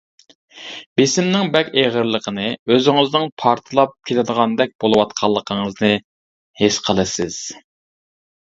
بېسىمنىڭ 0.99 1.49
بەك 1.55 1.67
ئېغىرلىقىنى، 1.81 2.45
ئۆزىڭىزنىڭ 2.75 3.27
پارتلاپ 3.43 3.93
كېتىدىغاندەك 4.11 4.75
بولۇۋاتقانلىقىڭىزنى 4.85 5.93
ھېس 6.63 6.81
قىلىسىز. 6.89 7.39